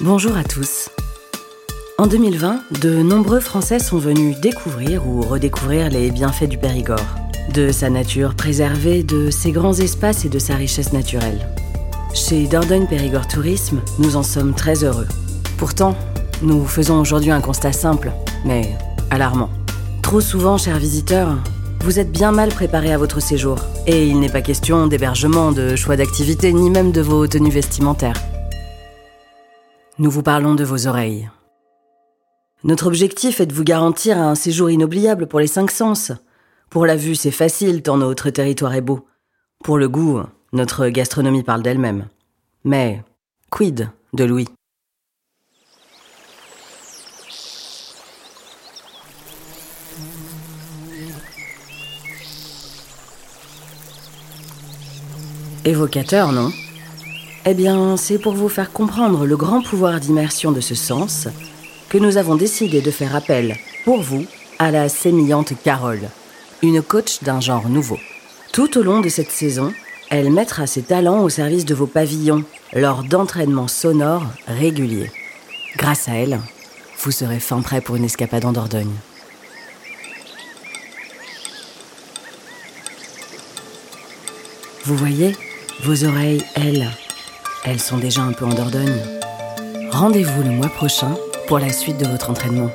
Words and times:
Bonjour 0.00 0.36
à 0.36 0.44
tous. 0.44 0.90
En 1.98 2.06
2020, 2.06 2.60
de 2.82 3.02
nombreux 3.02 3.40
Français 3.40 3.80
sont 3.80 3.98
venus 3.98 4.38
découvrir 4.38 5.04
ou 5.08 5.22
redécouvrir 5.22 5.90
les 5.90 6.12
bienfaits 6.12 6.44
du 6.44 6.56
Périgord, 6.56 7.04
de 7.52 7.72
sa 7.72 7.90
nature 7.90 8.36
préservée, 8.36 9.02
de 9.02 9.28
ses 9.30 9.50
grands 9.50 9.74
espaces 9.74 10.24
et 10.24 10.28
de 10.28 10.38
sa 10.38 10.54
richesse 10.54 10.92
naturelle. 10.92 11.48
Chez 12.14 12.46
Dordogne 12.46 12.86
Périgord 12.86 13.26
Tourisme, 13.26 13.80
nous 13.98 14.14
en 14.14 14.22
sommes 14.22 14.54
très 14.54 14.84
heureux. 14.84 15.08
Pourtant, 15.56 15.96
nous 16.42 16.64
faisons 16.64 17.00
aujourd'hui 17.00 17.32
un 17.32 17.40
constat 17.40 17.72
simple, 17.72 18.12
mais 18.44 18.76
alarmant. 19.10 19.50
Trop 20.02 20.20
souvent, 20.20 20.58
chers 20.58 20.78
visiteurs, 20.78 21.38
vous 21.80 21.98
êtes 21.98 22.12
bien 22.12 22.30
mal 22.30 22.50
préparés 22.50 22.92
à 22.92 22.98
votre 22.98 23.20
séjour, 23.20 23.58
et 23.88 24.06
il 24.06 24.20
n'est 24.20 24.28
pas 24.28 24.42
question 24.42 24.86
d'hébergement, 24.86 25.50
de 25.50 25.74
choix 25.74 25.96
d'activité, 25.96 26.52
ni 26.52 26.70
même 26.70 26.92
de 26.92 27.00
vos 27.00 27.26
tenues 27.26 27.50
vestimentaires. 27.50 28.14
Nous 30.00 30.12
vous 30.12 30.22
parlons 30.22 30.54
de 30.54 30.62
vos 30.62 30.86
oreilles. 30.86 31.28
Notre 32.62 32.86
objectif 32.86 33.40
est 33.40 33.46
de 33.46 33.52
vous 33.52 33.64
garantir 33.64 34.16
un 34.16 34.36
séjour 34.36 34.70
inoubliable 34.70 35.26
pour 35.26 35.40
les 35.40 35.48
cinq 35.48 35.72
sens. 35.72 36.12
Pour 36.70 36.86
la 36.86 36.94
vue, 36.94 37.16
c'est 37.16 37.32
facile 37.32 37.82
tant 37.82 37.96
notre 37.96 38.30
territoire 38.30 38.74
est 38.74 38.80
beau. 38.80 39.08
Pour 39.64 39.76
le 39.76 39.88
goût, 39.88 40.20
notre 40.52 40.86
gastronomie 40.88 41.42
parle 41.42 41.64
d'elle-même. 41.64 42.06
Mais 42.62 43.02
quid 43.50 43.90
de 44.12 44.24
Louis 44.24 44.46
Évocateur, 55.64 56.30
non? 56.30 56.52
Eh 57.44 57.54
bien, 57.54 57.96
c'est 57.96 58.18
pour 58.18 58.34
vous 58.34 58.48
faire 58.48 58.72
comprendre 58.72 59.26
le 59.26 59.36
grand 59.36 59.62
pouvoir 59.62 60.00
d'immersion 60.00 60.52
de 60.52 60.60
ce 60.60 60.74
sens 60.74 61.28
que 61.88 61.98
nous 61.98 62.16
avons 62.16 62.34
décidé 62.34 62.80
de 62.80 62.90
faire 62.90 63.16
appel, 63.16 63.56
pour 63.84 64.02
vous, 64.02 64.24
à 64.58 64.70
la 64.70 64.88
sémillante 64.88 65.52
Carole, 65.62 66.08
une 66.62 66.82
coach 66.82 67.22
d'un 67.22 67.40
genre 67.40 67.68
nouveau. 67.68 67.98
Tout 68.52 68.76
au 68.78 68.82
long 68.82 69.00
de 69.00 69.08
cette 69.08 69.30
saison, 69.30 69.72
elle 70.10 70.30
mettra 70.30 70.66
ses 70.66 70.82
talents 70.82 71.22
au 71.22 71.28
service 71.28 71.64
de 71.64 71.74
vos 71.74 71.86
pavillons 71.86 72.44
lors 72.74 73.04
d'entraînements 73.04 73.68
sonores 73.68 74.26
réguliers. 74.46 75.10
Grâce 75.76 76.08
à 76.08 76.14
elle, 76.14 76.40
vous 76.98 77.10
serez 77.10 77.40
fin 77.40 77.60
prêt 77.60 77.80
pour 77.80 77.96
une 77.96 78.04
escapade 78.04 78.44
en 78.44 78.52
Dordogne. 78.52 78.94
Vous 84.84 84.96
voyez, 84.96 85.36
vos 85.82 86.04
oreilles, 86.04 86.42
elles, 86.54 86.88
elles 87.64 87.80
sont 87.80 87.98
déjà 87.98 88.22
un 88.22 88.32
peu 88.32 88.44
en 88.44 88.54
Dordogne. 88.54 89.02
Rendez-vous 89.90 90.42
le 90.42 90.50
mois 90.50 90.68
prochain 90.68 91.16
pour 91.46 91.58
la 91.58 91.72
suite 91.72 91.98
de 91.98 92.06
votre 92.06 92.30
entraînement. 92.30 92.70